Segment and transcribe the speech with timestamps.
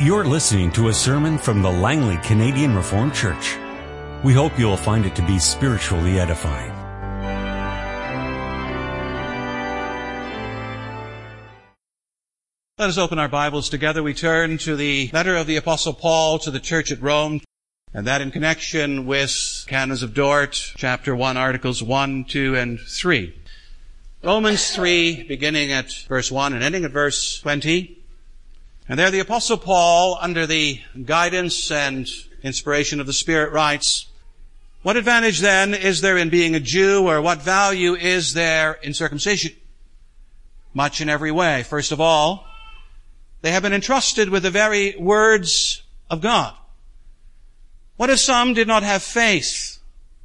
[0.00, 3.56] You're listening to a sermon from the Langley Canadian Reformed Church.
[4.24, 6.72] We hope you'll find it to be spiritually edifying.
[12.76, 14.02] Let us open our Bibles together.
[14.02, 17.40] We turn to the letter of the Apostle Paul to the church at Rome,
[17.92, 23.32] and that in connection with Canons of Dort, chapter 1, articles 1, 2, and 3.
[24.24, 28.03] Romans 3, beginning at verse 1 and ending at verse 20.
[28.88, 32.06] And there the apostle Paul, under the guidance and
[32.42, 34.06] inspiration of the Spirit writes,
[34.82, 38.92] what advantage then is there in being a Jew or what value is there in
[38.92, 39.52] circumcision?
[40.74, 41.62] Much in every way.
[41.62, 42.46] First of all,
[43.40, 46.54] they have been entrusted with the very words of God.
[47.96, 49.78] What if some did not have faith?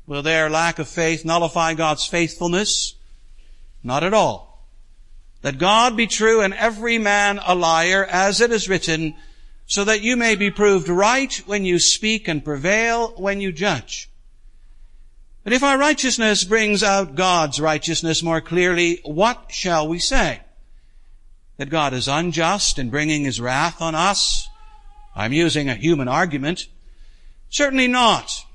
[0.05, 2.95] Will their lack of faith nullify God's faithfulness?
[3.81, 4.48] Not at all.
[5.43, 9.15] Let God be true and every man a liar, as it is written,
[9.65, 14.09] so that you may be proved right when you speak and prevail when you judge.
[15.43, 20.41] But if our righteousness brings out God's righteousness more clearly, what shall we say?
[21.57, 24.47] That God is unjust in bringing his wrath on us?
[25.15, 26.67] I'm using a human argument.
[27.49, 28.45] Certainly not.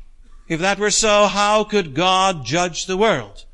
[0.49, 3.45] If that were so, how could God judge the world?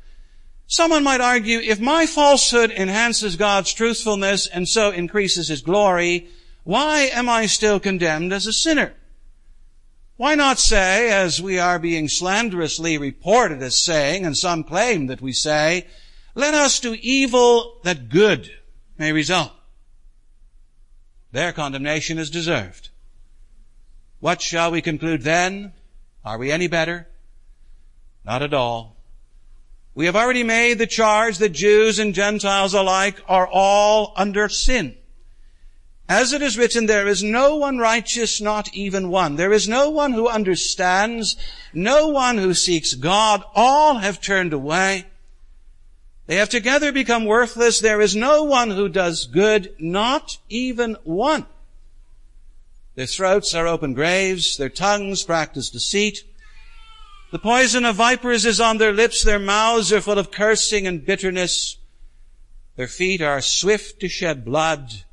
[0.71, 6.29] Someone might argue, if my falsehood enhances God's truthfulness and so increases His glory,
[6.63, 8.93] why am I still condemned as a sinner?
[10.15, 15.21] Why not say, as we are being slanderously reported as saying, and some claim that
[15.21, 15.87] we say,
[16.35, 18.49] let us do evil that good
[18.97, 19.51] may result.
[21.33, 22.87] Their condemnation is deserved.
[24.21, 25.73] What shall we conclude then?
[26.23, 27.09] Are we any better?
[28.23, 29.00] Not at all.
[29.93, 34.95] We have already made the charge that Jews and Gentiles alike are all under sin.
[36.07, 39.35] As it is written, there is no one righteous, not even one.
[39.35, 41.37] There is no one who understands,
[41.73, 43.43] no one who seeks God.
[43.55, 45.05] All have turned away.
[46.27, 47.79] They have together become worthless.
[47.79, 51.45] There is no one who does good, not even one.
[52.95, 56.23] Their throats are open graves, their tongues practice deceit.
[57.31, 61.05] The poison of vipers is on their lips, their mouths are full of cursing and
[61.05, 61.77] bitterness.
[62.75, 65.03] Their feet are swift to shed blood.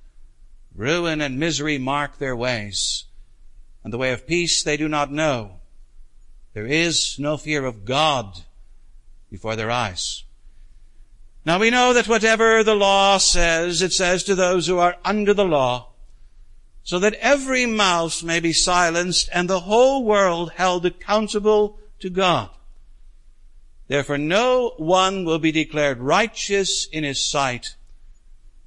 [0.75, 3.05] Ruin and misery mark their ways.
[3.85, 5.61] And the way of peace they do not know.
[6.55, 8.41] There is no fear of God
[9.31, 10.25] before their eyes.
[11.45, 15.35] Now we know that whatever the law says, it says to those who are under
[15.35, 15.91] the law,
[16.83, 22.51] so that every mouth may be silenced and the whole world held accountable to God.
[23.89, 27.75] Therefore no one will be declared righteous in his sight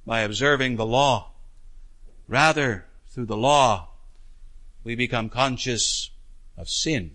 [0.06, 1.30] by observing the law.
[2.28, 3.88] Rather, through the law,
[4.84, 6.10] we become conscious
[6.56, 7.12] of sin.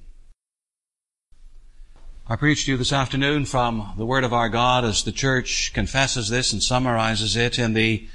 [2.29, 5.71] I preach to you this afternoon from the Word of our God as the church
[5.73, 8.07] confesses this and summarizes it in the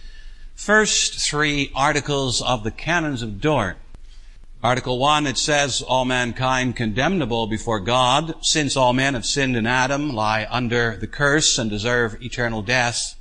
[0.55, 3.79] first three articles of the Canons of Dort.
[4.63, 9.67] Article 1, it says, all mankind condemnable before God, since all men have sinned in
[9.67, 13.17] Adam, lie under the curse and deserve eternal death.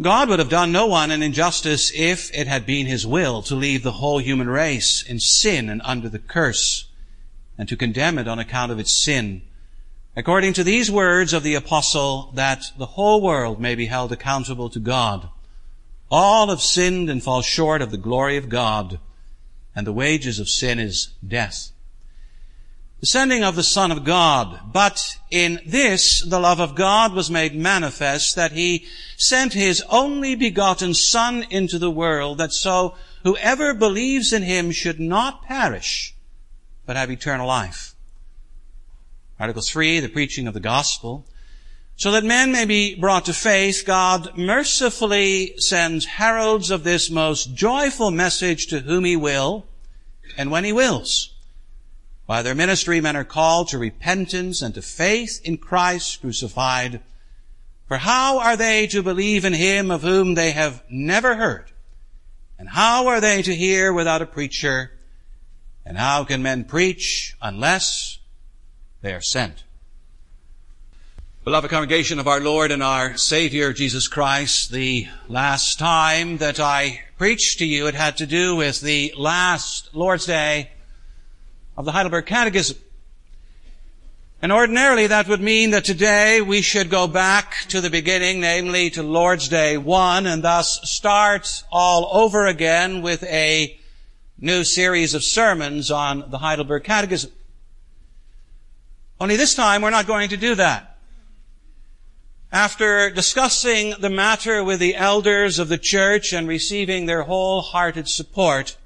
[0.00, 3.54] God would have done no one an injustice if it had been his will to
[3.54, 6.88] leave the whole human race in sin and under the curse,
[7.58, 9.42] and to condemn it on account of its sin.
[10.16, 14.70] According to these words of the apostle, that the whole world may be held accountable
[14.70, 15.28] to God.
[16.10, 19.00] All have sinned and fall short of the glory of God
[19.74, 21.70] and the wages of sin is death.
[23.00, 24.60] The sending of the Son of God.
[24.72, 28.84] But in this, the love of God was made manifest that He
[29.16, 35.00] sent His only begotten Son into the world that so whoever believes in Him should
[35.00, 36.14] not perish,
[36.84, 37.94] but have eternal life.
[39.38, 41.24] Article 3, the preaching of the gospel.
[42.00, 47.52] So that men may be brought to faith, God mercifully sends heralds of this most
[47.52, 49.66] joyful message to whom He will
[50.38, 51.34] and when He wills.
[52.26, 57.02] By their ministry, men are called to repentance and to faith in Christ crucified.
[57.86, 61.70] For how are they to believe in Him of whom they have never heard?
[62.58, 64.92] And how are they to hear without a preacher?
[65.84, 68.20] And how can men preach unless
[69.02, 69.64] they are sent?
[71.50, 77.00] Beloved congregation of our Lord and our Savior Jesus Christ, the last time that I
[77.18, 80.70] preached to you, it had to do with the last Lord's Day
[81.76, 82.76] of the Heidelberg Catechism.
[84.40, 88.88] And ordinarily that would mean that today we should go back to the beginning, namely
[88.90, 93.76] to Lord's Day 1, and thus start all over again with a
[94.38, 97.32] new series of sermons on the Heidelberg Catechism.
[99.20, 100.89] Only this time we're not going to do that.
[102.52, 108.76] After discussing the matter with the elders of the church and receiving their wholehearted support,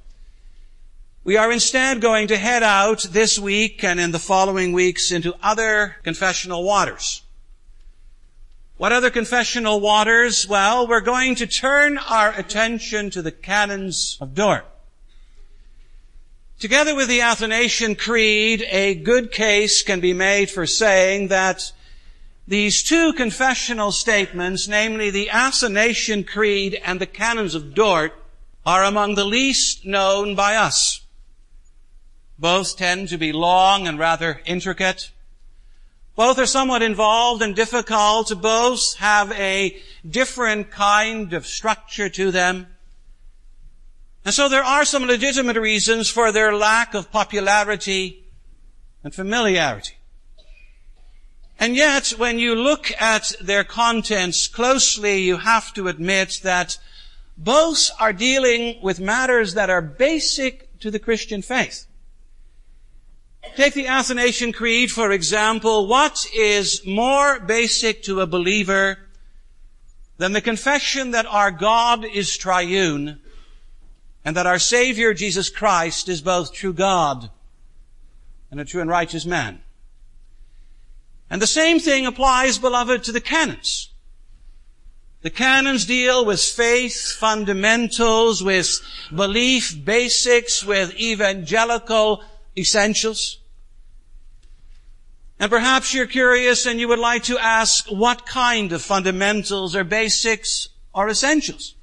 [1.24, 5.34] we are instead going to head out this week and in the following weeks into
[5.42, 7.22] other confessional waters.
[8.76, 10.46] What other confessional waters?
[10.46, 14.66] Well, we're going to turn our attention to the canons of Dort.
[16.58, 21.72] Together with the Athanasian Creed, a good case can be made for saying that
[22.46, 28.12] these two confessional statements, namely the Athanasian Creed and the Canons of Dort,
[28.66, 31.02] are among the least known by us.
[32.38, 35.10] Both tend to be long and rather intricate.
[36.16, 38.32] Both are somewhat involved and difficult.
[38.40, 39.76] Both have a
[40.08, 42.66] different kind of structure to them.
[44.24, 48.24] And so there are some legitimate reasons for their lack of popularity
[49.02, 49.94] and familiarity.
[51.58, 56.78] And yet, when you look at their contents closely, you have to admit that
[57.36, 61.86] both are dealing with matters that are basic to the Christian faith.
[63.56, 65.86] Take the Athanasian Creed, for example.
[65.86, 68.98] What is more basic to a believer
[70.18, 73.20] than the confession that our God is triune
[74.24, 77.30] and that our Savior Jesus Christ is both true God
[78.50, 79.63] and a true and righteous man?
[81.30, 83.90] And the same thing applies, beloved, to the canons.
[85.22, 88.80] The canons deal with faith fundamentals, with
[89.14, 92.22] belief basics, with evangelical
[92.56, 93.38] essentials.
[95.40, 99.82] And perhaps you're curious and you would like to ask what kind of fundamentals or
[99.82, 101.73] basics or essentials?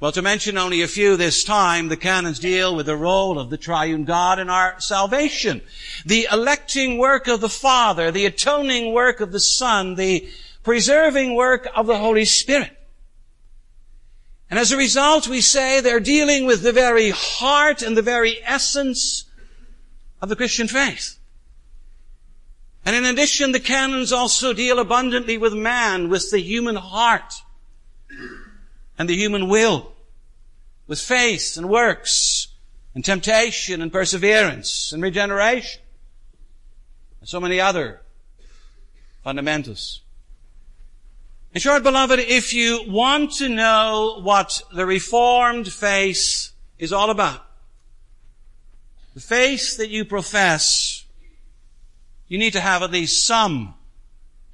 [0.00, 3.50] Well, to mention only a few this time, the canons deal with the role of
[3.50, 5.60] the triune God in our salvation.
[6.06, 10.28] The electing work of the Father, the atoning work of the Son, the
[10.62, 12.70] preserving work of the Holy Spirit.
[14.48, 18.38] And as a result, we say they're dealing with the very heart and the very
[18.44, 19.24] essence
[20.22, 21.18] of the Christian faith.
[22.84, 27.34] And in addition, the canons also deal abundantly with man, with the human heart
[28.98, 29.92] and the human will,
[30.86, 32.48] with faith and works
[32.94, 35.80] and temptation and perseverance and regeneration
[37.20, 38.00] and so many other
[39.22, 40.00] fundamentals.
[41.54, 47.44] In short, beloved, if you want to know what the Reformed faith is all about,
[49.14, 51.04] the faith that you profess
[52.28, 53.74] you need to have at least some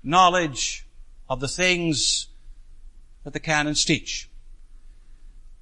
[0.03, 0.87] knowledge
[1.29, 2.29] of the things
[3.25, 4.31] that the canons teach.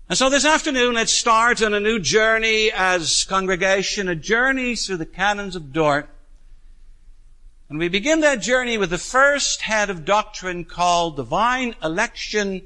[0.09, 4.99] And so this afternoon, let's start on a new journey as congregation, a journey through
[4.99, 6.09] the canons of Dort.
[7.71, 12.63] And we begin that journey with the first head of doctrine called divine election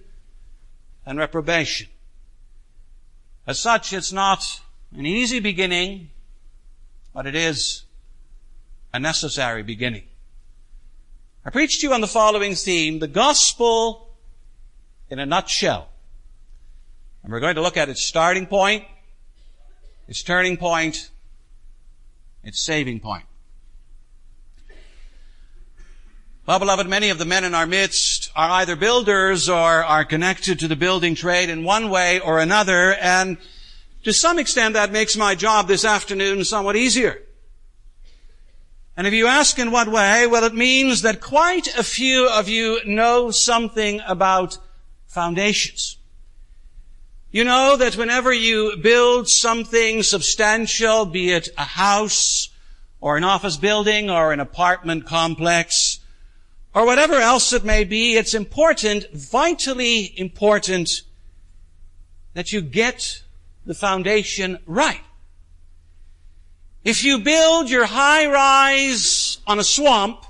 [1.04, 1.86] and reprobation.
[3.46, 4.60] As such, it's not
[4.92, 6.10] an easy beginning,
[7.14, 7.84] but it is
[8.92, 10.04] a necessary beginning.
[11.44, 14.08] I preached to you on the following theme, the gospel
[15.08, 15.88] in a nutshell.
[17.26, 18.84] And we're going to look at its starting point,
[20.06, 21.10] its turning point,
[22.44, 23.24] its saving point.
[26.46, 30.60] Well, beloved, many of the men in our midst are either builders or are connected
[30.60, 33.38] to the building trade in one way or another, and
[34.04, 37.20] to some extent that makes my job this afternoon somewhat easier.
[38.96, 42.48] And if you ask in what way, well, it means that quite a few of
[42.48, 44.58] you know something about
[45.08, 45.96] foundations.
[47.36, 52.48] You know that whenever you build something substantial, be it a house
[52.98, 55.98] or an office building or an apartment complex
[56.72, 61.02] or whatever else it may be, it's important, vitally important
[62.32, 63.22] that you get
[63.66, 65.02] the foundation right.
[66.84, 70.24] If you build your high rise on a swamp,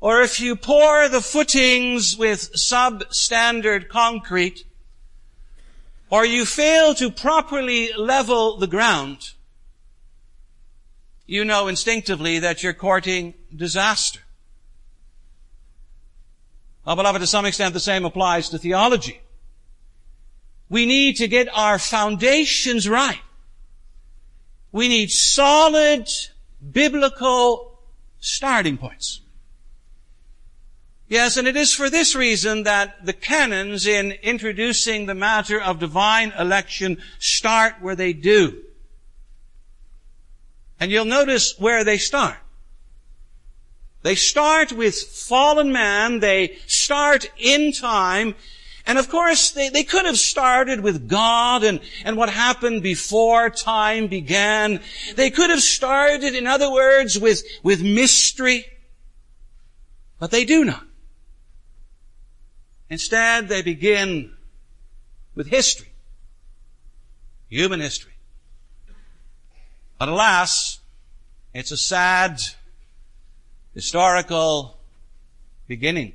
[0.00, 4.64] or if you pour the footings with substandard concrete,
[6.10, 9.32] or you fail to properly level the ground,
[11.26, 14.20] you know instinctively that you're courting disaster.
[16.86, 19.20] Well, beloved, to some extent the same applies to theology.
[20.68, 23.20] We need to get our foundations right.
[24.72, 26.08] We need solid
[26.72, 27.78] biblical
[28.20, 29.20] starting points.
[31.06, 35.78] Yes, and it is for this reason that the canons in introducing the matter of
[35.78, 38.62] divine election start where they do.
[40.80, 42.36] And you'll notice where they start.
[44.02, 48.34] They start with fallen man, they start in time,
[48.86, 53.48] and of course they, they could have started with God and, and what happened before
[53.48, 54.80] time began.
[55.16, 58.66] They could have started, in other words, with, with mystery,
[60.18, 60.84] but they do not.
[62.90, 64.32] Instead, they begin
[65.34, 65.88] with history.
[67.48, 68.12] Human history.
[69.98, 70.80] But alas,
[71.52, 72.40] it's a sad
[73.74, 74.78] historical
[75.66, 76.14] beginning.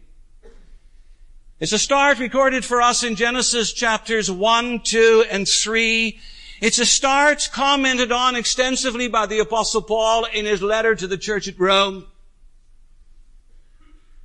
[1.60, 6.20] It's a start recorded for us in Genesis chapters 1, 2, and 3.
[6.62, 11.18] It's a start commented on extensively by the apostle Paul in his letter to the
[11.18, 12.06] church at Rome.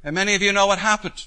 [0.03, 1.27] And many of you know what happened.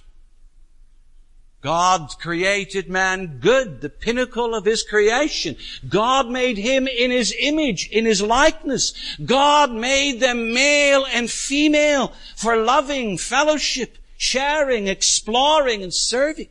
[1.62, 5.56] God created man good, the pinnacle of his creation.
[5.90, 8.94] God made him in his image, in his likeness.
[9.26, 16.50] God made them male and female for loving, fellowship, sharing, exploring, and serving.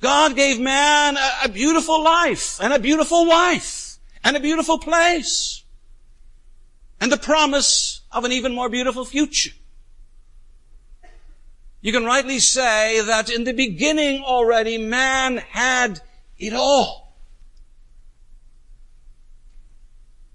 [0.00, 5.62] God gave man a, a beautiful life and a beautiful wife and a beautiful place
[7.00, 9.52] and the promise of an even more beautiful future.
[11.82, 16.00] You can rightly say that in the beginning already man had
[16.38, 17.14] it all.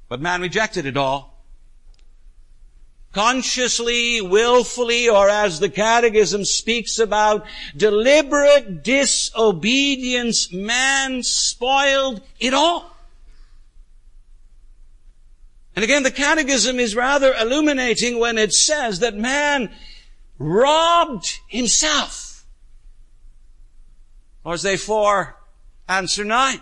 [0.09, 1.33] But man rejected it all.
[3.11, 7.45] Consciously, willfully, or as the catechism speaks about,
[7.77, 12.91] deliberate disobedience, man spoiled it all.
[15.75, 19.73] And again, the catechism is rather illuminating when it says that man
[20.37, 22.45] robbed himself.
[24.61, 25.37] They four
[25.87, 26.61] answer nine.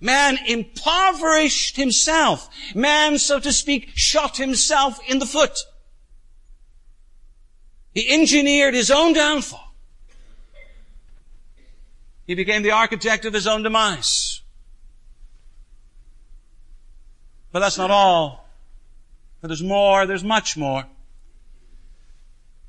[0.00, 2.48] Man impoverished himself.
[2.74, 5.58] Man, so to speak, shot himself in the foot.
[7.94, 9.74] He engineered his own downfall.
[12.26, 14.40] He became the architect of his own demise.
[17.52, 18.48] But that's not all.
[19.40, 20.86] For there's more, there's much more.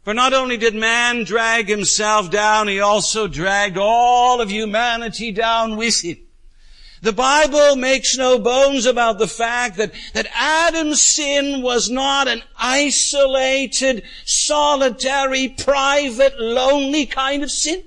[0.05, 5.77] For not only did man drag himself down, he also dragged all of humanity down
[5.77, 6.19] with him.
[7.01, 12.43] The Bible makes no bones about the fact that, that Adam's sin was not an
[12.55, 17.83] isolated, solitary, private, lonely kind of sin.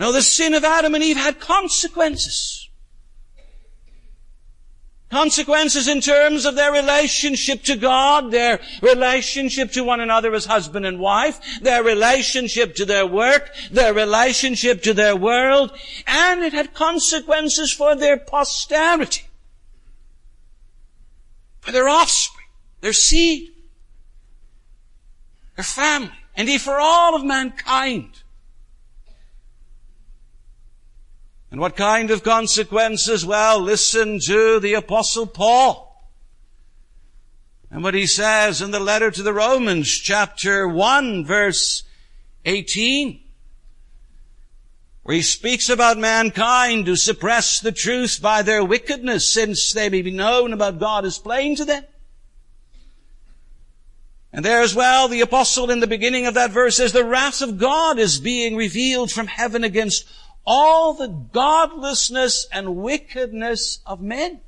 [0.00, 2.67] No, the sin of Adam and Eve had consequences.
[5.10, 10.84] Consequences in terms of their relationship to God, their relationship to one another as husband
[10.84, 15.72] and wife, their relationship to their work, their relationship to their world,
[16.06, 19.24] and it had consequences for their posterity,
[21.60, 22.48] for their offspring,
[22.82, 23.50] their seed,
[25.56, 28.22] their family, indeed for all of mankind.
[31.50, 33.24] And what kind of consequences?
[33.24, 35.88] Well, listen to the apostle Paul.
[37.70, 41.84] And what he says in the letter to the Romans, chapter 1, verse
[42.44, 43.20] 18,
[45.02, 50.02] where he speaks about mankind who suppress the truth by their wickedness since they may
[50.02, 51.84] be known about God is plain to them.
[54.32, 57.40] And there as well, the apostle in the beginning of that verse says, the wrath
[57.40, 60.06] of God is being revealed from heaven against
[60.44, 64.40] all the godlessness and wickedness of men.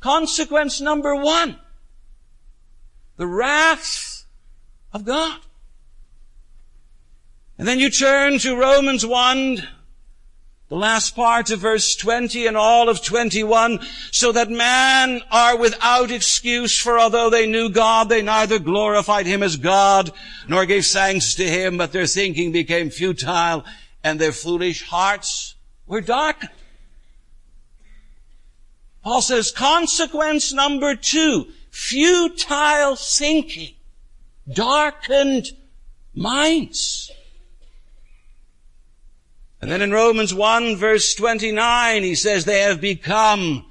[0.00, 1.58] Consequence number one,
[3.16, 4.24] the wrath
[4.92, 5.40] of God.
[7.58, 9.68] And then you turn to Romans 1,
[10.70, 13.80] the last part of verse 20 and all of 21,
[14.12, 19.42] so that man are without excuse, for although they knew God, they neither glorified him
[19.42, 20.12] as God,
[20.46, 23.64] nor gave thanks to him, but their thinking became futile,
[24.04, 25.56] and their foolish hearts
[25.88, 26.52] were darkened.
[29.02, 33.74] Paul says, consequence number two, futile thinking,
[34.52, 35.48] darkened
[36.14, 37.10] minds.
[39.60, 43.66] And then in Romans 1 verse 29, he says, they have become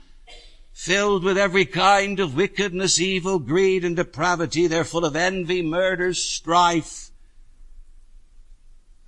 [0.71, 4.67] filled with every kind of wickedness, evil, greed, and depravity.
[4.67, 7.09] They're full of envy, murder, strife.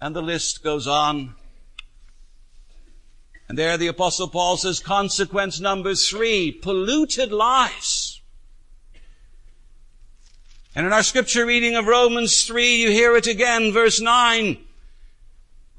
[0.01, 1.35] And the list goes on.
[3.47, 8.21] And there the apostle Paul says consequence number three, polluted lives.
[10.75, 14.57] And in our scripture reading of Romans 3, you hear it again, verse 9.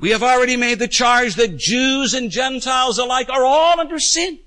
[0.03, 4.41] We have already made the charge that Jews and Gentiles alike are all under sin.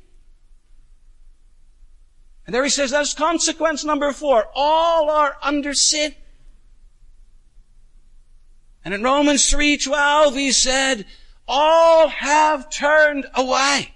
[2.46, 4.50] And there he says that's consequence number four.
[4.54, 6.14] All are under sin.
[8.84, 11.06] And in Romans 3:12 he said,
[11.48, 13.94] all have turned away.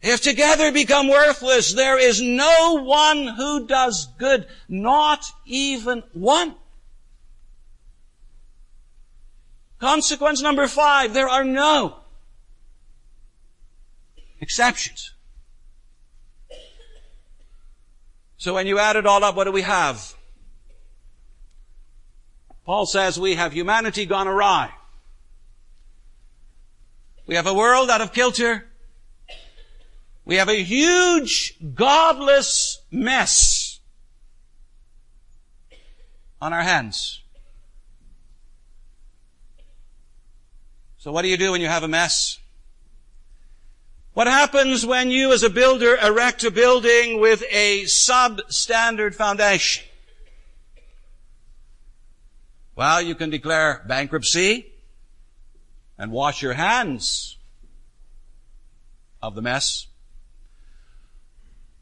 [0.00, 6.54] If together become worthless, there is no one who does good, not even one.
[9.80, 11.96] Consequence number five, there are no
[14.40, 15.12] exceptions.
[18.36, 20.14] So when you add it all up, what do we have?
[22.66, 24.70] Paul says we have humanity gone awry.
[27.26, 28.66] We have a world out of kilter.
[30.24, 33.80] We have a huge godless mess
[36.40, 37.19] on our hands.
[41.00, 42.38] So what do you do when you have a mess?
[44.12, 49.82] What happens when you as a builder erect a building with a substandard foundation?
[52.76, 54.66] Well, you can declare bankruptcy
[55.96, 57.38] and wash your hands
[59.22, 59.86] of the mess.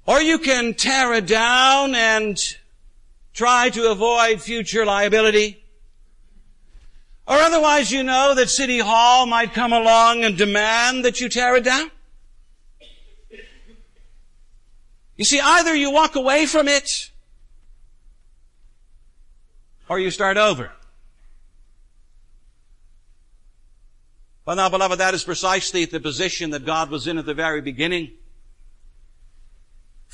[0.06, 2.38] Or you can tear it down and
[3.34, 5.60] try to avoid future liability.
[7.28, 11.56] Or otherwise you know that City Hall might come along and demand that you tear
[11.56, 11.90] it down.
[15.16, 17.10] You see, either you walk away from it,
[19.90, 20.72] or you start over.
[24.46, 27.60] Well now, beloved, that is precisely the position that God was in at the very
[27.60, 28.12] beginning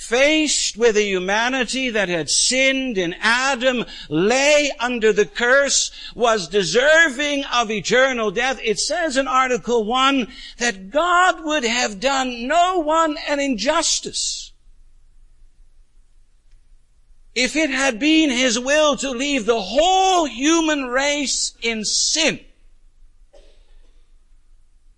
[0.04, 7.44] faced with a humanity that had sinned in Adam, lay under the curse, was deserving
[7.44, 8.60] of eternal death.
[8.62, 14.52] It says in Article 1 that God would have done no one an injustice
[17.34, 22.40] if it had been His will to leave the whole human race in sin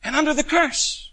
[0.03, 1.06] and under the curse.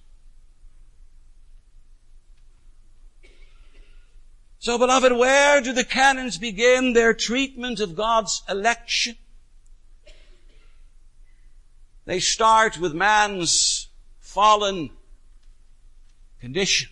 [4.64, 9.18] So beloved, where do the canons begin their treatment of God's election?
[12.06, 13.90] They start with man's
[14.22, 14.92] fallen
[16.40, 16.92] condition.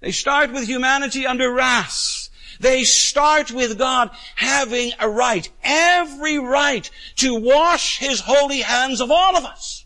[0.00, 2.30] They start with humanity under wrath.
[2.58, 9.12] They start with God having a right, every right to wash His holy hands of
[9.12, 9.79] all of us.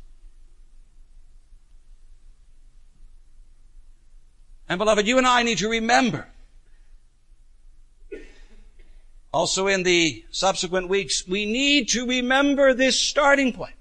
[4.68, 6.26] And beloved, you and I need to remember
[9.34, 13.74] also in the subsequent weeks, we need to remember this starting point.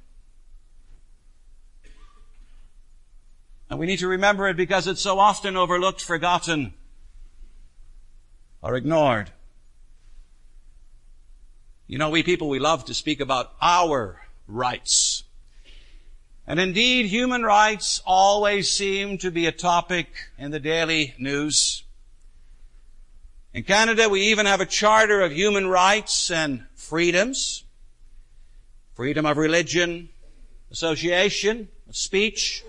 [3.69, 6.73] And we need to remember it because it's so often overlooked, forgotten,
[8.63, 9.31] or ignored.
[11.85, 15.23] You know, we people, we love to speak about our rights.
[16.45, 21.83] And indeed, human rights always seem to be a topic in the daily news.
[23.53, 27.63] In Canada, we even have a charter of human rights and freedoms.
[28.93, 30.09] Freedom of religion,
[30.69, 32.63] association, speech.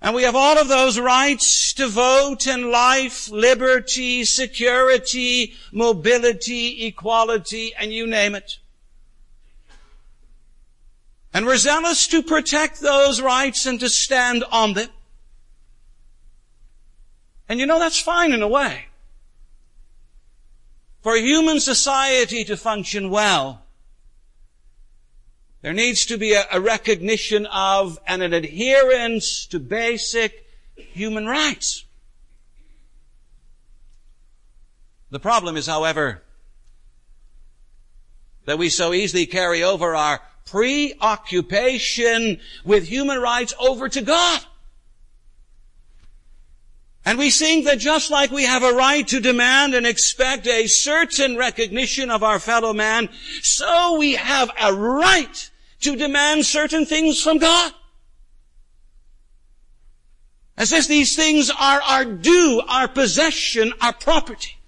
[0.00, 7.74] And we have all of those rights to vote and life, liberty, security, mobility, equality,
[7.78, 8.58] and you name it.
[11.32, 14.88] And we're zealous to protect those rights and to stand on them.
[17.48, 18.86] And you know, that's fine in a way.
[21.02, 23.62] For human society to function well,
[25.62, 31.84] there needs to be a, a recognition of and an adherence to basic human rights.
[35.10, 36.22] The problem is, however,
[38.44, 44.40] that we so easily carry over our preoccupation with human rights over to God.
[47.04, 50.66] And we think that just like we have a right to demand and expect a
[50.66, 53.08] certain recognition of our fellow man,
[53.42, 57.72] so we have a right to demand certain things from God.
[60.58, 64.58] As if these things are our due, our possession, our property.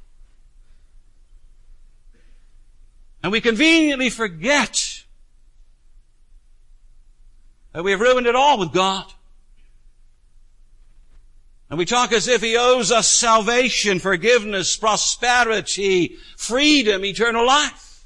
[3.23, 5.02] And we conveniently forget
[7.73, 9.05] that we have ruined it all with God.
[11.71, 18.05] And we talk as if he owes us salvation, forgiveness, prosperity, freedom, eternal life.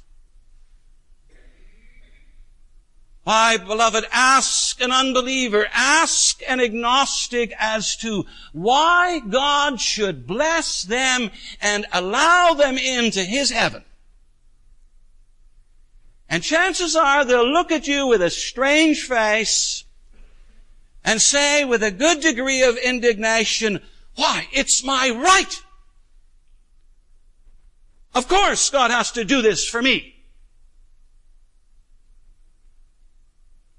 [3.25, 11.31] Why, beloved, ask an unbeliever, ask an agnostic as to why God should bless them
[11.59, 13.83] and allow them into His heaven.
[16.29, 19.85] And chances are they'll look at you with a strange face
[21.03, 23.81] and say with a good degree of indignation,
[24.15, 25.61] why, it's my right.
[28.13, 30.15] Of course God has to do this for me.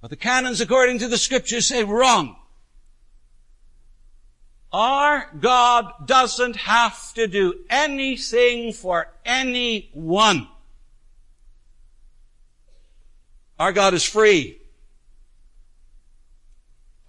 [0.00, 2.36] But the canons according to the scriptures say wrong.
[4.72, 10.48] Our God doesn't have to do anything for anyone.
[13.58, 14.58] Our God is free.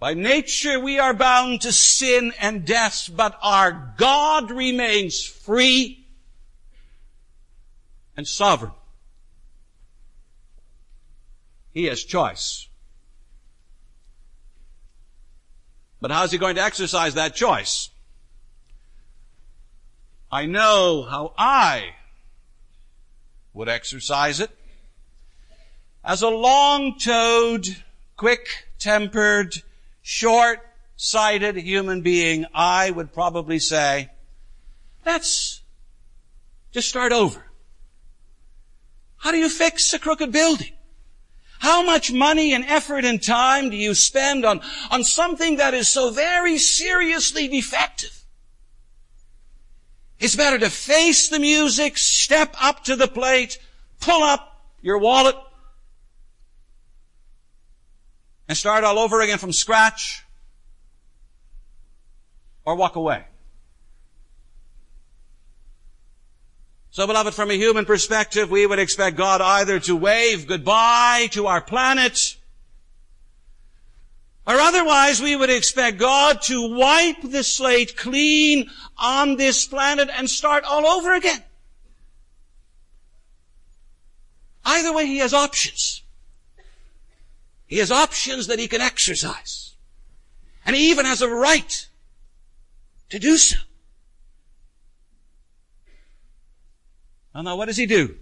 [0.00, 6.06] By nature we are bound to sin and death, but our God remains free
[8.16, 8.72] and sovereign.
[11.72, 12.66] He has choice.
[16.00, 17.90] But how's he going to exercise that choice?
[20.32, 21.94] I know how I
[23.52, 24.50] would exercise it.
[26.04, 27.76] As a long-toed,
[28.16, 29.62] quick-tempered,
[30.02, 34.10] short-sighted human being, I would probably say,
[35.04, 35.60] let's
[36.72, 37.44] just start over.
[39.18, 40.72] How do you fix a crooked building?
[41.58, 45.88] How much money and effort and time do you spend on, on something that is
[45.88, 48.24] so very seriously defective?
[50.18, 53.58] It's better to face the music, step up to the plate,
[54.00, 55.36] pull up your wallet,
[58.50, 60.24] and start all over again from scratch,
[62.64, 63.24] or walk away.
[66.90, 71.46] So beloved, from a human perspective, we would expect God either to wave goodbye to
[71.46, 72.36] our planet,
[74.48, 80.28] or otherwise we would expect God to wipe the slate clean on this planet and
[80.28, 81.44] start all over again.
[84.64, 86.02] Either way, He has options.
[87.70, 89.76] He has options that He can exercise.
[90.66, 91.86] And He even has a right
[93.10, 93.56] to do so.
[97.32, 98.16] Well, now what does he do?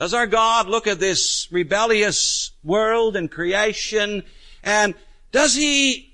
[0.00, 4.24] Does our God look at this rebellious world and creation
[4.64, 4.94] and
[5.30, 6.12] does he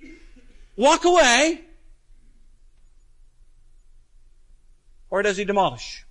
[0.77, 1.62] walk away?
[5.09, 6.05] Or does he demolish?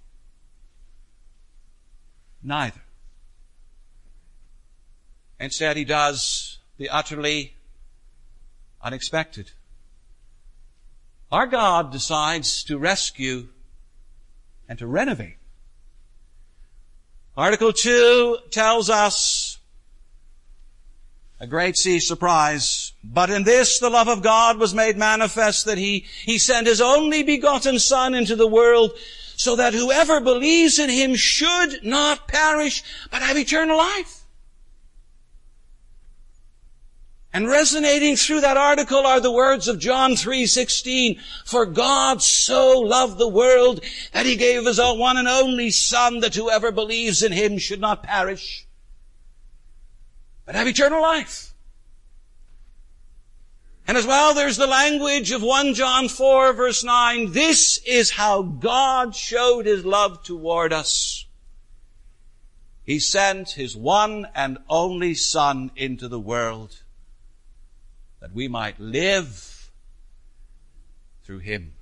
[2.44, 2.82] Neither.
[5.42, 7.56] Instead, he does the utterly
[8.80, 9.52] unexpected.
[11.32, 13.48] Our God decides to rescue
[14.70, 15.38] and to renovate.
[17.36, 19.58] Article 2 tells us
[21.40, 22.94] a great sea surprise.
[23.04, 26.82] But in this the love of God was made manifest that he, he sent his
[26.82, 28.92] only begotten son into the world
[29.38, 34.21] so that whoever believes in him should not perish but have eternal life.
[37.34, 43.18] And resonating through that article are the words of John 3:16, "For God so loved
[43.18, 43.80] the world
[44.12, 48.04] that he gave his one and only son that whoever believes in him should not
[48.04, 48.66] perish,
[50.46, 51.54] but have eternal life."
[53.88, 58.42] And as well, there's the language of 1 John 4 verse 9, "This is how
[58.42, 61.26] God showed his love toward us."
[62.84, 66.80] He sent his one and only son into the world
[68.22, 69.70] that we might live
[71.24, 71.74] through him.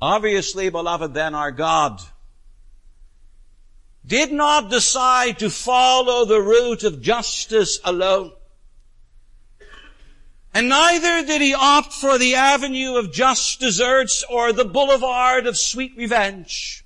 [0.00, 2.00] Obviously, beloved, then our God
[4.06, 8.32] did not decide to follow the route of justice alone.
[10.54, 15.58] And neither did he opt for the avenue of just deserts or the boulevard of
[15.58, 16.84] sweet revenge.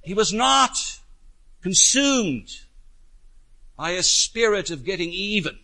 [0.00, 0.78] He was not
[1.60, 2.48] consumed
[3.76, 5.58] by a spirit of getting even.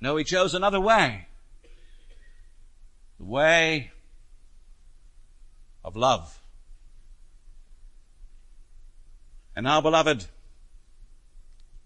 [0.00, 1.26] No, he chose another way.
[3.18, 3.90] The way
[5.84, 6.38] of love.
[9.56, 10.26] And now, beloved,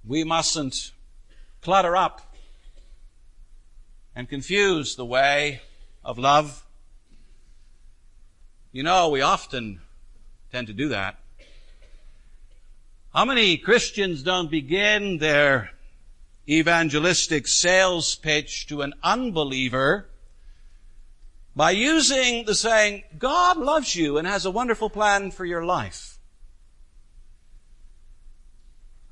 [0.05, 0.91] we mustn't
[1.63, 2.35] clutter up
[4.17, 5.61] and confuse the way
[6.05, 6.67] of love.
[8.73, 9.81] You know, we often
[10.51, 11.20] tend to do that.
[13.13, 15.73] How many Christians don't begin their
[16.49, 20.09] evangelistic sales pitch to an unbeliever
[21.57, 26.19] by using the saying, God loves you and has a wonderful plan for your life?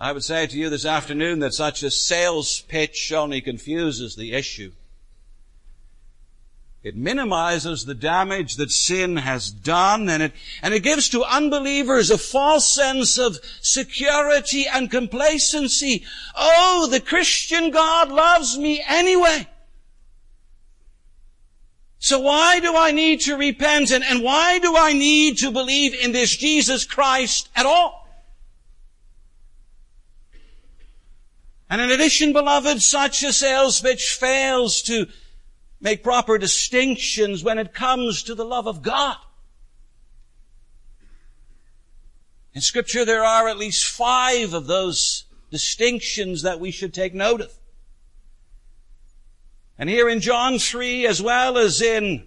[0.00, 4.32] I would say to you this afternoon that such a sales pitch only confuses the
[4.32, 4.70] issue.
[6.82, 12.10] It minimizes the damage that sin has done and it, and it gives to unbelievers
[12.10, 16.04] a false sense of security and complacency.
[16.36, 19.48] Oh, the Christian God loves me anyway.
[21.98, 25.94] So why do I need to repent and, and why do I need to believe
[25.94, 28.08] in this Jesus Christ at all?
[31.68, 35.08] And in addition, beloved, such a sales pitch fails to
[35.80, 39.16] make proper distinctions when it comes to the love of God.
[42.54, 47.40] In scripture there are at least five of those distinctions that we should take note
[47.40, 47.52] of.
[49.78, 52.26] And here in John 3 as well as in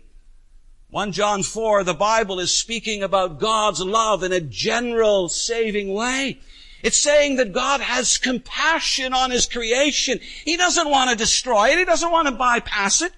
[0.91, 6.39] 1 John 4, the Bible is speaking about God's love in a general saving way.
[6.83, 10.19] It's saying that God has compassion on His creation.
[10.43, 11.77] He doesn't want to destroy it.
[11.77, 13.13] He doesn't want to bypass it.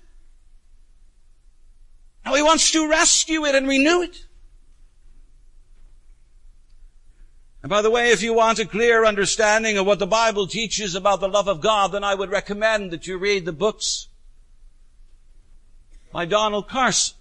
[2.26, 4.26] Now he wants to rescue it and renew it.
[7.62, 10.96] And by the way, if you want a clear understanding of what the Bible teaches
[10.96, 14.10] about the love of God, then I would recommend that you read the books
[16.12, 17.16] by Donald Carson.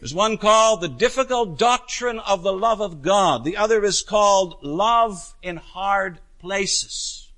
[0.00, 3.44] There's one called The Difficult Doctrine of the Love of God.
[3.44, 7.28] The other is called Love in Hard Places.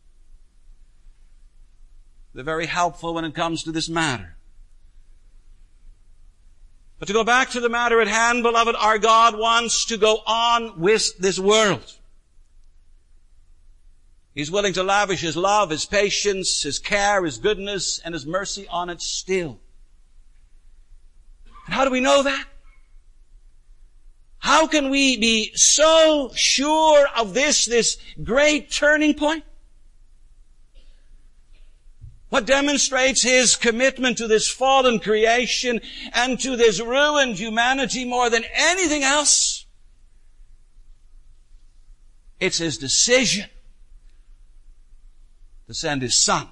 [2.34, 4.37] They're very helpful when it comes to this matter.
[6.98, 10.16] But to go back to the matter at hand, beloved, our God wants to go
[10.26, 11.94] on with this world.
[14.34, 18.66] He's willing to lavish His love, His patience, His care, His goodness, and His mercy
[18.68, 19.60] on it still.
[21.66, 22.46] And how do we know that?
[24.38, 29.44] How can we be so sure of this, this great turning point?
[32.30, 35.80] What demonstrates his commitment to this fallen creation
[36.12, 39.64] and to this ruined humanity more than anything else?
[42.38, 43.46] It's his decision
[45.66, 46.48] to send his son.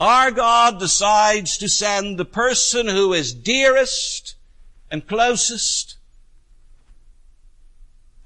[0.00, 4.34] Our God decides to send the person who is dearest
[4.90, 5.96] and closest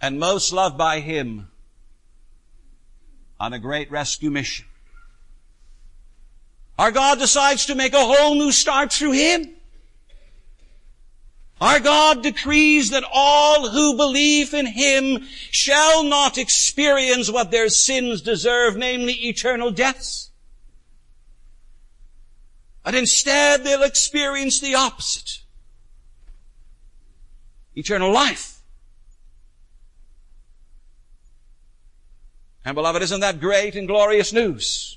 [0.01, 1.51] and most loved by him
[3.39, 4.67] on a great rescue mission.
[6.81, 9.51] Our God decides to make a whole new start through Him.
[11.61, 18.23] Our God decrees that all who believe in Him shall not experience what their sins
[18.23, 20.31] deserve, namely eternal deaths.
[22.83, 25.41] But instead they'll experience the opposite.
[27.75, 28.63] Eternal life.
[32.65, 34.97] And beloved, isn't that great and glorious news?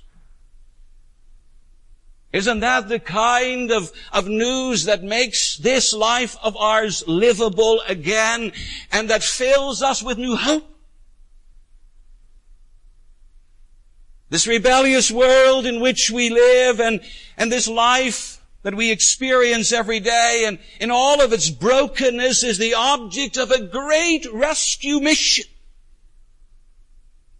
[2.34, 8.52] Isn't that the kind of, of news that makes this life of ours livable again
[8.92, 10.68] and that fills us with new hope?
[14.32, 17.02] This rebellious world in which we live and,
[17.38, 22.58] and this life that we experience every day and in all of its brokenness is
[22.58, 25.46] the object of a great rescue mission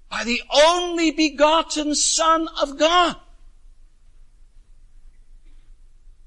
[0.08, 3.16] by the only begotten Son of God.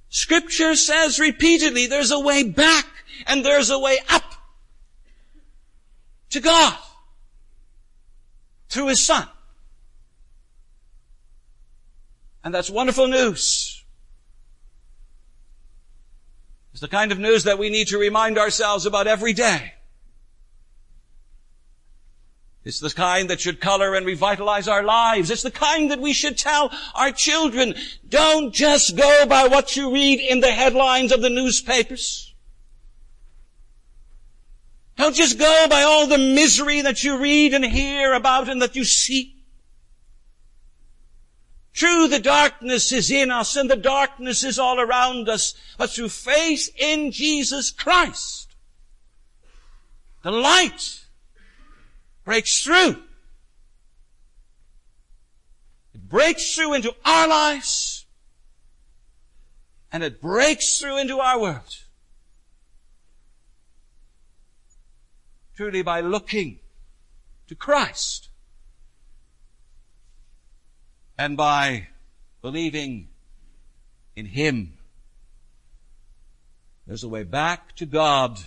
[0.08, 2.86] Scripture says repeatedly there's a way back
[3.26, 4.22] and there's a way up
[6.30, 6.76] to God
[8.68, 9.28] through His Son.
[12.44, 13.84] And that's wonderful news.
[16.72, 19.72] It's the kind of news that we need to remind ourselves about every day.
[22.66, 25.30] It's the kind that should color and revitalize our lives.
[25.30, 27.76] It's the kind that we should tell our children,
[28.08, 32.34] don't just go by what you read in the headlines of the newspapers.
[34.96, 38.74] Don't just go by all the misery that you read and hear about and that
[38.74, 39.36] you see.
[41.72, 46.08] True, the darkness is in us and the darkness is all around us, but through
[46.08, 48.56] faith in Jesus Christ,
[50.24, 51.05] the light
[52.26, 53.02] breaks through.
[55.94, 58.04] It breaks through into our lives
[59.90, 61.76] and it breaks through into our world.
[65.56, 66.58] truly by looking
[67.48, 68.28] to Christ
[71.18, 71.88] and by
[72.42, 73.08] believing
[74.14, 74.74] in Him.
[76.86, 78.38] There's a way back to God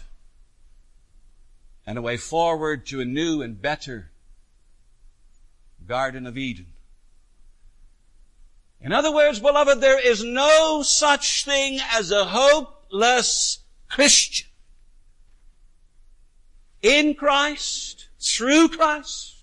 [1.89, 4.11] and a way forward to a new and better
[5.87, 6.67] Garden of Eden.
[8.79, 14.47] In other words, beloved, there is no such thing as a hopeless Christian.
[16.83, 19.37] In Christ, through Christ,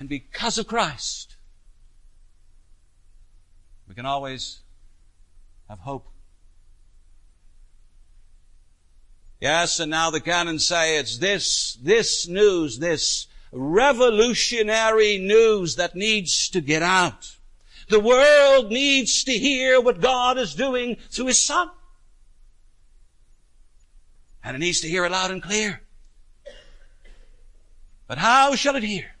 [0.00, 1.36] and because of Christ,
[3.86, 4.60] we can always
[5.68, 6.11] have hope.
[9.42, 16.48] Yes, and now the canons say it's this, this news, this revolutionary news that needs
[16.50, 17.38] to get out.
[17.88, 21.68] The world needs to hear what God is doing through His Son.
[24.44, 25.82] And it needs to hear it loud and clear.
[28.06, 29.16] But how shall it hear?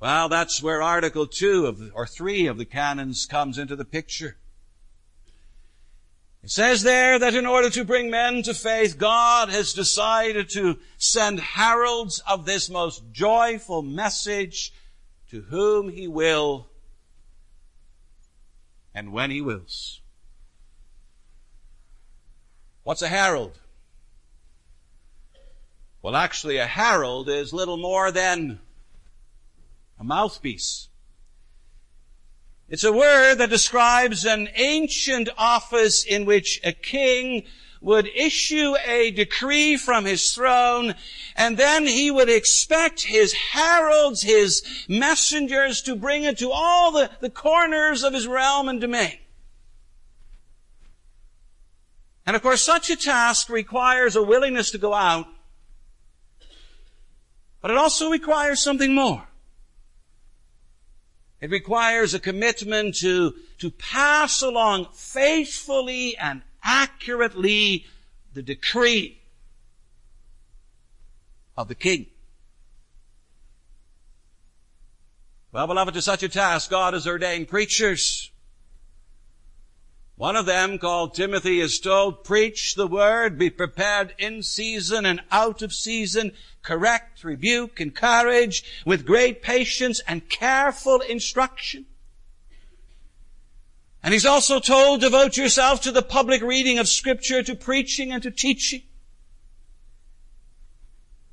[0.00, 4.38] Well, that's where Article 2 of, or 3 of the canons comes into the picture.
[6.46, 10.78] It says there that in order to bring men to faith, God has decided to
[10.96, 14.72] send heralds of this most joyful message
[15.30, 16.68] to whom He will
[18.94, 20.00] and when He wills.
[22.84, 23.58] What's a herald?
[26.00, 28.60] Well, actually, a herald is little more than
[29.98, 30.90] a mouthpiece.
[32.68, 37.44] It's a word that describes an ancient office in which a king
[37.80, 40.94] would issue a decree from his throne,
[41.36, 47.08] and then he would expect his heralds, his messengers to bring it to all the,
[47.20, 49.18] the corners of his realm and domain.
[52.26, 55.28] And of course, such a task requires a willingness to go out,
[57.60, 59.28] but it also requires something more.
[61.40, 67.86] It requires a commitment to, to pass along faithfully and accurately
[68.32, 69.20] the decree
[71.56, 72.06] of the king.
[75.52, 78.30] Well, beloved, to such a task, God has ordained preachers.
[80.16, 85.20] One of them, called Timothy, is told, preach the word, be prepared in season and
[85.30, 91.84] out of season, correct, rebuke, encourage with great patience and careful instruction.
[94.02, 98.22] And he's also told, devote yourself to the public reading of scripture, to preaching and
[98.22, 98.82] to teaching.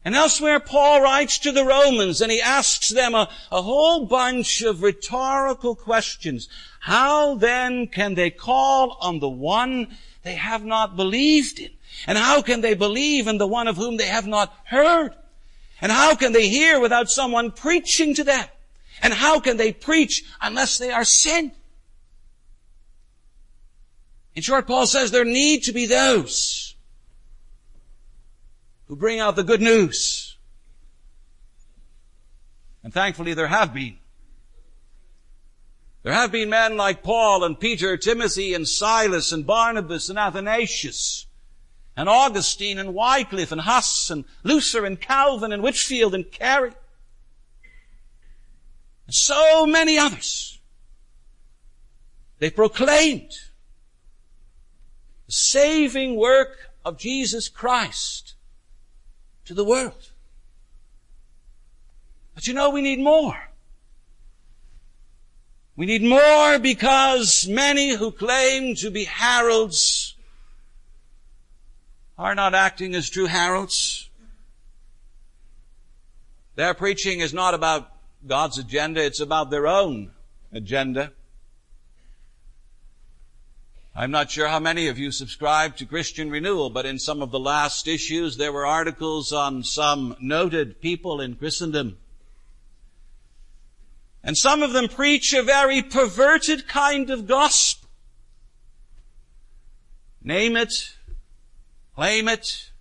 [0.06, 4.62] And elsewhere, Paul writes to the Romans and he asks them a, a whole bunch
[4.62, 6.50] of rhetorical questions.
[6.82, 11.70] How then can they call on the one they have not believed in?
[12.06, 15.14] And how can they believe in the one of whom they have not heard?
[15.80, 18.46] And how can they hear without someone preaching to them?
[19.02, 21.54] And how can they preach unless they are sent?
[24.36, 26.73] In short, Paul says there need to be those
[28.88, 30.38] who bring out the good news.
[32.84, 33.98] And thankfully there have been.
[36.04, 41.28] There have been men like Paul and Peter, Timothy and Silas and Barnabas and Athanasius
[41.96, 46.74] and Augustine and Wycliffe and Huss and Luther and Calvin and Whitefield and Carey.
[49.06, 50.60] And so many others.
[52.40, 53.32] They proclaimed
[55.28, 58.33] the saving work of Jesus Christ
[59.46, 60.10] to the world.
[62.36, 63.38] But you know, we need more.
[65.76, 70.16] We need more because many who claim to be heralds
[72.18, 74.10] are not acting as true heralds.
[76.56, 77.90] Their preaching is not about
[78.26, 80.12] God's agenda, it's about their own
[80.52, 81.12] agenda.
[83.96, 87.32] I'm not sure how many of you subscribe to Christian Renewal, but in some of
[87.32, 91.98] the last issues there were articles on some noted people in Christendom.
[94.24, 97.90] And some of them preach a very perverted kind of gospel.
[100.24, 100.94] Name it,
[101.96, 102.72] Claim it.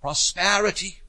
[0.00, 1.00] Prosperity.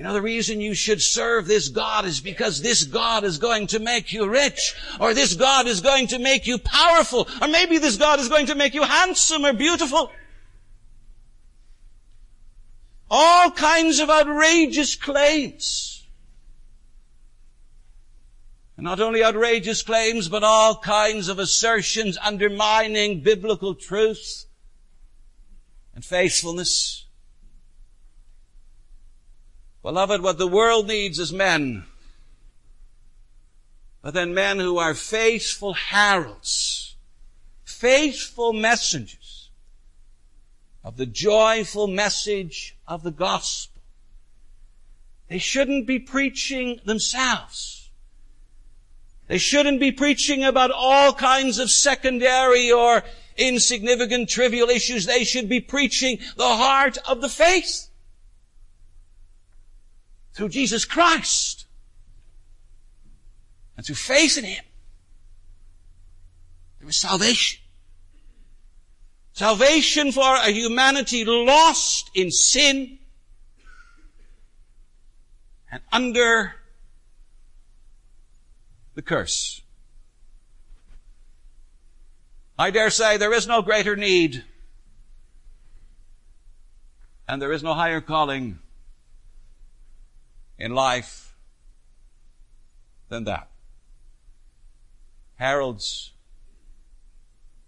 [0.00, 3.66] You know, the reason you should serve this God is because this God is going
[3.66, 7.76] to make you rich, or this God is going to make you powerful, or maybe
[7.76, 10.10] this God is going to make you handsome or beautiful.
[13.10, 16.06] All kinds of outrageous claims.
[18.78, 24.46] And not only outrageous claims, but all kinds of assertions undermining biblical truth.
[25.94, 27.04] and faithfulness.
[29.82, 31.84] Beloved, what the world needs is men.
[34.02, 36.96] But then men who are faithful heralds,
[37.64, 39.50] faithful messengers
[40.82, 43.82] of the joyful message of the gospel.
[45.28, 47.90] They shouldn't be preaching themselves.
[49.28, 53.04] They shouldn't be preaching about all kinds of secondary or
[53.36, 55.06] insignificant trivial issues.
[55.06, 57.89] They should be preaching the heart of the faith
[60.34, 61.66] through Jesus Christ
[63.76, 64.64] and through faith in Him.
[66.80, 67.60] There is salvation.
[69.32, 72.98] Salvation for a humanity lost in sin
[75.70, 76.56] and under
[78.94, 79.62] the curse.
[82.58, 84.44] I dare say there is no greater need
[87.26, 88.58] and there is no higher calling
[90.60, 91.34] in life
[93.08, 93.48] than that.
[95.36, 96.12] Heralds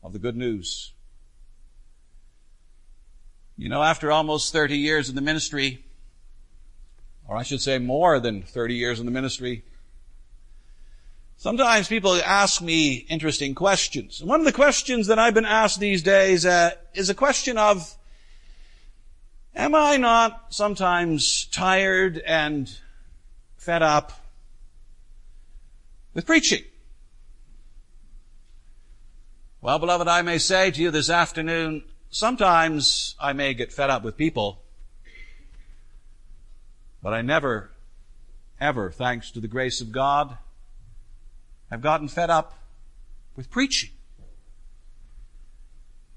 [0.02, 0.92] of the good news.
[3.56, 5.84] You know, after almost 30 years in the ministry,
[7.26, 9.64] or I should say more than 30 years in the ministry,
[11.36, 14.22] sometimes people ask me interesting questions.
[14.22, 17.96] One of the questions that I've been asked these days uh, is a question of,
[19.54, 22.70] am I not sometimes tired and
[23.56, 24.12] fed up
[26.14, 26.64] with preaching?
[29.60, 34.02] Well, beloved, I may say to you this afternoon, sometimes I may get fed up
[34.02, 34.62] with people,
[37.02, 37.70] but I never,
[38.60, 40.36] ever, thanks to the grace of God,
[41.70, 42.58] have gotten fed up
[43.36, 43.90] with preaching.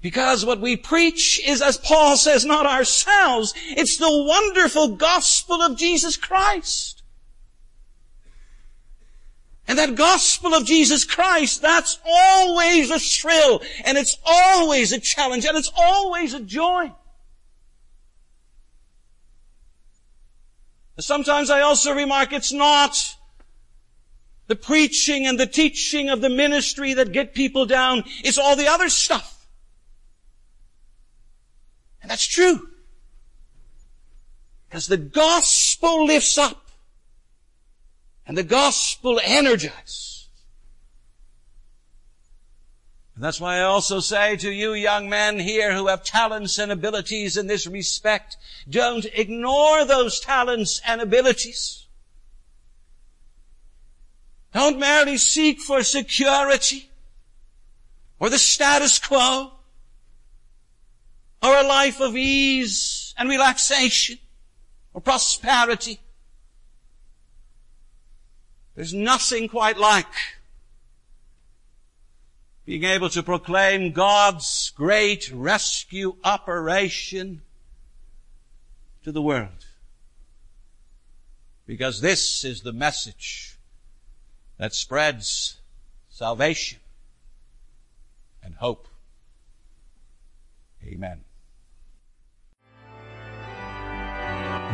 [0.06, 3.52] Because what we preach is, as Paul says, not ourselves.
[3.70, 7.02] It's the wonderful gospel of Jesus Christ.
[9.66, 15.44] And that gospel of Jesus Christ, that's always a thrill, and it's always a challenge,
[15.44, 16.92] and it's always a joy.
[21.00, 23.16] Sometimes I also remark it's not
[24.46, 28.68] the preaching and the teaching of the ministry that get people down, it's all the
[28.68, 29.35] other stuff.
[32.06, 32.68] And that's true.
[34.68, 36.70] Because the gospel lifts up
[38.28, 40.28] and the gospel energizes.
[43.16, 46.70] And that's why I also say to you young men here who have talents and
[46.70, 48.36] abilities in this respect,
[48.70, 51.86] don't ignore those talents and abilities.
[54.54, 56.88] Don't merely seek for security
[58.20, 59.55] or the status quo
[61.42, 64.18] or a life of ease and relaxation
[64.94, 66.00] or prosperity.
[68.74, 70.06] There's nothing quite like
[72.66, 77.42] being able to proclaim God's great rescue operation
[79.04, 79.66] to the world.
[81.64, 83.56] Because this is the message
[84.58, 85.58] that spreads
[86.10, 86.80] salvation
[88.42, 88.88] and hope.
[90.84, 91.25] Amen.